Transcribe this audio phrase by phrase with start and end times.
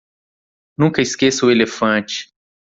[0.79, 2.33] Nunca esqueça o elefante.